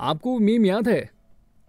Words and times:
आपको 0.00 0.38
मीम 0.38 0.66
याद 0.66 0.88
है? 0.88 1.10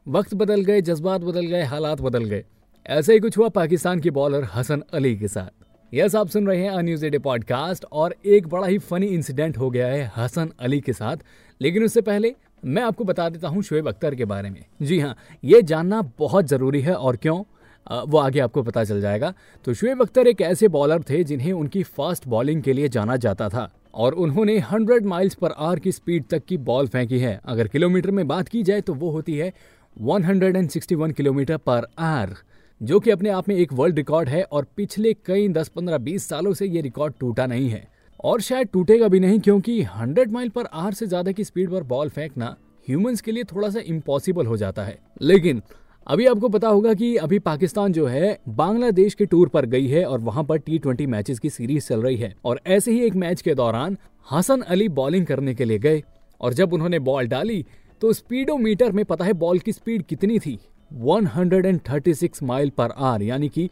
वक्त 0.08 0.34
बदल 0.34 0.62
गए, 0.62 0.82
जज्बात 0.82 1.22
बदल 1.22 1.46
गए, 1.46 1.64
हालात 1.64 2.02
बदल 2.02 2.24
गए। 2.24 2.46
ऐसा 2.88 3.14
ही 3.14 3.20
कुछ 3.20 3.38
हुआ 3.38 3.50
पाकिस्तान 3.50 4.00
के 4.00 4.10
बॉलर 4.10 4.48
हसन 4.54 4.84
अली 4.94 5.18
के 5.18 5.28
साथ। 5.28 5.66
यस, 5.94 6.16
आप 6.16 6.28
सुन 6.28 6.48
रहे 6.48 6.64
हैं 6.64 6.72
अन्यूज 6.72 7.04
एडे 7.04 7.20
पॉडकास्ट 7.20 7.86
और 7.92 8.16
एक 8.26 8.48
बड़ा 8.48 8.68
ही 8.68 8.78
फनी 8.78 9.08
इंसिडेंट 9.08 9.58
हो 9.58 9.70
गया 9.70 9.88
है 9.88 10.12
हसन 10.18 10.52
अली 10.60 10.82
के 10.82 10.94
साथ। 10.94 11.18
लेकिन 11.62 11.84
उससे 11.84 12.02
पहले 12.02 12.36
मैं 12.66 12.84
आपको 12.84 13.04
बता 13.04 13.30
देता 13.30 13.48
हूँ 13.48 13.64
शुएब 13.64 13.88
अख्तर 13.88 14.16
के 14.16 14.26
बारे 14.26 14.50
में। 14.50 14.66
जी 14.82 15.00
हाँ 15.00 15.18
ये 15.44 15.62
जानना 15.62 16.02
बहुत 16.02 16.46
ज़रूरी 16.46 16.82
है 16.82 16.94
और 16.94 17.16
क्यों? 17.16 17.57
वो 17.90 18.18
आगे 18.18 18.40
आपको 18.40 18.64
पता 18.64 18.84
चल 18.84 19.02
जाएगा। 19.02 19.34
तो 19.66 19.74
शुएब 19.74 20.02
अख्तर 20.02 20.28
एक 20.28 20.42
ऐसे 20.44 20.68
बॉलर 20.70 21.04
थे 21.10 21.24
जिन्हें 21.24 21.52
उनकी 21.54 21.84
फास्ट 21.84 22.28
बॉलिंग 22.28 22.62
के 22.64 22.74
लिए 22.74 22.90
जाना 22.90 23.16
जाता 23.18 23.50
था 23.50 23.70
और 23.96 24.14
उन्होंने 24.16 24.60
100 24.62 25.06
माइल्स 25.06 25.36
पर 25.36 25.52
आवर 25.52 25.80
की 25.80 25.92
स्पीड 25.92 26.26
तक 26.30 26.46
की 26.46 26.58
बॉल 26.60 26.88
फेंकी 26.88 27.20
है। 27.20 27.40
अगर 27.46 27.68
किलोमीटर 27.68 28.12
में 28.12 28.28
बात 28.28 28.48
की 28.48 28.64
जाए 28.64 28.82
तो 28.82 28.94
वो 28.96 29.10
होती 29.12 29.38
है 29.38 29.52
161 29.98 31.14
किलोमीटर 31.14 31.58
पर 31.60 31.88
आवर 32.00 32.36
जो 32.82 33.00
कि 33.00 33.12
अपने 33.12 33.30
आप 33.30 33.50
में 33.50 33.56
एक 33.56 33.74
वर्ल्ड 33.74 33.96
रिकॉर्ड 33.96 34.30
है 34.30 34.44
और 34.44 34.66
पिछले 34.78 35.14
कई 35.26 35.48
10 35.50 35.72
15 35.72 36.00
20 36.02 36.28
सालों 36.30 36.54
से 36.54 36.66
ये 36.68 36.82
रिकॉर्ड 36.82 37.14
टूटा 37.20 37.46
नहीं 37.46 37.70
है। 37.70 37.88
और 38.20 38.42
शायद 38.42 38.68
टूटेगा 38.74 39.08
भी 39.08 39.20
नहीं 39.20 39.40
क्योंकि 39.40 39.82
100 39.84 40.28
माइल 40.30 40.50
पर 40.50 40.66
आवर 40.66 40.94
से 40.94 41.06
ज़्यादा 41.08 41.32
की 41.32 41.44
स्पीड 41.44 41.70
पर 41.72 41.84
बॉल 41.86 42.10
फेंकना 42.10 42.56
ह्यूमंस 42.88 43.22
के 43.22 43.32
लिए 43.32 43.44
थोड़ा 43.46 43.70
सा 43.70 43.80
इम्पॉसिबल 43.88 44.46
हो 44.46 44.58
जाता 44.58 44.84
है। 44.84 44.98
लेकिन 45.22 45.62
अभी 46.08 46.26
आपको 46.26 46.50
पता 46.50 46.68
होगा 46.68 46.94
कि 46.94 47.16
अभी 47.16 47.38
पाकिस्तान 47.40 47.94
जो 47.94 48.06
है, 48.06 48.40
बांग्लादेश 48.50 49.14
के 49.14 49.26
टूर 49.26 49.48
पर 49.48 49.66
गई 49.66 49.88
है 49.88 50.04
और 50.06 50.20
वहाँ 50.20 50.44
पर 50.44 50.58
टी 50.58 50.78
ट्वेंटी 50.80 51.06
मैचेस 51.06 51.40
की 51.40 51.50
सीरीज़ 51.50 51.88
चल 51.88 52.02
रही 52.02 52.16
है। 52.16 52.34
और 52.46 52.60
ऐसे 52.68 52.92
ही 52.92 53.00
एक 53.00 53.16
मैच 53.16 53.42
के 53.42 53.56
दौरान 53.56 53.98
हसन 54.32 54.62
अली 54.62 54.88
बॉलिंग 54.90 55.26
करने 55.26 55.56
के 55.56 55.66
लिए 55.66 55.78
गए। 55.78 56.04
और 56.42 56.54
जब 56.54 56.74
उन्होंने 56.74 57.00
बॉल 57.00 57.28
डाली 57.28 57.66
तो 58.02 58.14
स्पीडोमीटर 58.14 58.92
में 58.92 59.06
पता 59.06 59.26
है 59.26 59.34
बॉल 59.34 59.60
की 59.60 59.72
स्पीड 59.72 60.04
कितनी 60.04 60.40
थी? 60.40 60.60
136 60.94 62.44
माइल 62.44 62.70
पर 62.70 62.92
आर 62.98 63.22
यानी 63.22 63.50
कि 63.50 63.70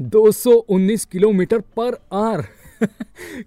219 0.00 1.04
किलोमीटर 1.04 1.58
पर 1.58 1.94
आर 2.12 2.44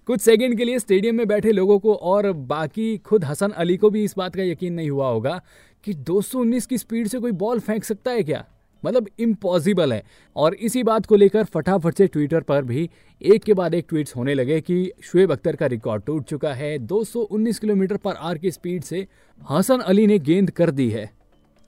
कुछ 0.06 0.20
सेकंड 0.20 0.56
के 0.56 0.64
लिए 0.64 0.78
स्टेडियम 0.78 1.14
में 1.14 1.26
बैठे 1.28 1.52
लोगों 1.52 1.78
को 1.78 1.94
और 1.94 2.32
बाकी 2.32 2.96
खुद 2.98 3.24
हसन 3.24 3.50
अली 3.50 3.76
को 3.76 3.90
भी 3.90 4.04
इस 4.04 4.14
बात 4.18 4.36
का 4.36 4.42
यकीन 4.42 4.72
नहीं 4.72 4.90
हुआ 4.90 5.08
होगा 5.08 5.40
कि 5.84 5.94
219 5.94 6.66
की 6.66 6.78
स्पीड 6.78 7.08
से 7.08 7.18
कोई 7.18 7.32
बॉल 7.32 7.60
फेंक 7.60 7.84
सकता 7.84 8.10
है 8.10 8.22
क्या? 8.22 8.44
मतलब 8.84 9.08
इम्पॉसिबल 9.18 9.92
है। 9.92 10.02
और 10.36 10.54
इसी 10.54 10.82
बात 10.82 11.06
को 11.06 11.16
लेकर 11.16 11.44
फटाफट 11.44 11.94
से 11.94 12.06
ट्विटर 12.06 12.40
पर 12.40 12.62
भी 12.62 12.90
एक 13.22 13.44
के 13.44 13.54
बाद 13.54 13.74
एक 13.74 13.86
ट्वीट्स 13.88 14.16
होने 14.16 14.34
लगे 14.34 14.60
कि 14.60 14.92
शुएब 15.02 15.32
अख्तर 15.32 15.56
का 15.56 15.66
रिकॉर्ड 15.66 16.02
टूट 16.02 16.24
चुका 16.24 16.54
है। 16.54 16.78
219 16.78 17.58
किलोमीटर 17.58 17.96
पर 17.96 18.12
आर 18.12 18.38
की 18.38 18.50
स्पीड 18.50 18.82
से 18.82 19.06
हसन 19.50 19.78
अली 19.78 20.06
ने 20.06 20.18
गेंद 20.18 20.50
कर 20.50 20.70
दी 20.70 20.90
है। 20.90 21.10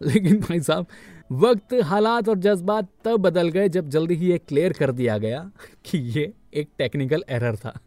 लेकिन 0.02 0.40
भाई 0.40 0.60
साहब, 0.60 0.86
वक्त, 1.32 1.74
हालात 1.74 2.28
और 2.28 2.38
जज्बात 2.38 2.88
तब 3.04 3.16
बदल 3.16 3.48
गए 3.48 3.68
जब 3.68 3.88
जल्दी 3.88 4.14
ही 4.14 4.26
ये 4.26 4.38
क्लियर 4.38 4.72
कर 4.72 4.92
दिया 4.92 5.18
गया 5.18 5.50
कि 5.84 5.98
ये 5.98 6.32
एक 6.54 6.68
टेक्निकल 6.78 7.24
एरर 7.28 7.56
था। 7.56 7.80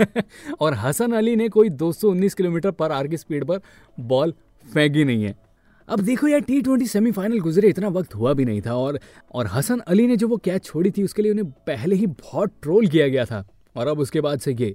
और 0.60 0.74
हसन 0.74 1.12
अली 1.12 1.36
ने 1.36 1.48
कोई 1.48 1.68
219 1.68 2.34
किलोमीटर 2.34 2.70
पर 2.70 2.92
आर 2.92 3.08
की 3.08 3.16
स्पीड 3.16 3.44
पर 3.44 3.60
बॉल 4.00 4.34
फेंकी 4.74 5.04
नहीं 5.04 5.24
है। 5.24 5.43
अब 5.88 6.00
देखो 6.00 6.28
यार 6.28 6.40
टी 6.40 6.60
ट्वेंटी 6.62 6.86
सेमीफाइनल 6.86 7.40
गुजरे, 7.40 7.68
इतना 7.68 7.88
वक्त 7.88 8.14
हुआ 8.14 8.32
भी 8.32 8.44
नहीं 8.44 8.60
था 8.62 8.74
और 8.74 8.98
और 9.32 9.46
हसन 9.46 9.78
अली 9.78 10.06
ने 10.06 10.16
जो 10.16 10.28
वो 10.28 10.36
कैच 10.36 10.64
छोड़ी 10.64 10.90
थी, 10.90 11.02
उसके 11.02 11.22
लिए 11.22 11.32
उन्हें 11.32 11.50
पहले 11.66 11.96
ही 11.96 12.06
बहुत 12.06 12.52
ट्रोल 12.62 12.86
किया 12.86 13.08
गया 13.08 13.24
था। 13.24 13.46
और 13.76 13.86
अब 13.86 13.98
उसके 13.98 14.20
बाद 14.20 14.40
से 14.40 14.54
ये 14.54 14.74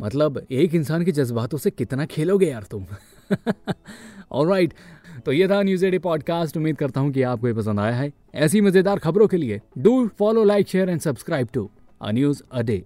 मतलब 0.00 0.46
एक 0.50 0.74
इंसान 0.74 1.04
के 1.04 1.12
जज्बातों 1.12 1.58
से 1.58 1.70
कितना 1.70 2.04
खेलोगे 2.04 2.46
यार 2.46 2.62
तुम? 2.62 2.86
और 4.30 4.48
राइट 4.48 4.74
तो 5.26 5.32
ये 5.32 5.48
था 5.48 5.62
न्यूज़ 5.62 5.86
डे 5.86 5.98
पॉडकास्ट 5.98 6.56
उम्मीद 6.56 6.76
करता 6.76 7.00
हूँ 7.00 7.12
कि 7.12 7.22
आपको 7.22 7.48
ये 7.48 7.54
पसंद 7.54 7.80
आया 7.80 7.94
है। 7.94 8.12
ऐसी 8.34 8.60
मज़ेदार 8.60 8.98
खबरों 8.98 9.26
के 9.26 9.36
लिए 9.36 9.60
do 9.78 10.06
follow 10.08 10.44
like 10.44 10.68
share 10.68 10.90
and 10.90 11.00
subscribe 11.00 11.48
to 11.54 11.70
a 12.02 12.12
news 12.12 12.42
a 12.52 12.62
day 12.62 12.82